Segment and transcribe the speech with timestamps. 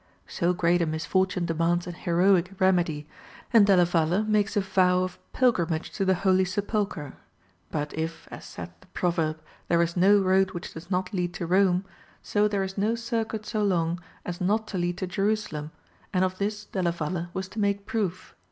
[0.27, 3.07] So great a misfortune demands an heroic remedy,
[3.53, 7.13] and Della Valle makes a vow of pilgrimage to the Holy Sepulchre.
[7.69, 11.45] But if, as saith the proverb, there is no road which does not lead to
[11.45, 11.85] Rome,
[12.23, 15.69] so there is no circuit so long as not to lead to Jerusalem,
[16.11, 18.33] and of this Della Valle was to make proof.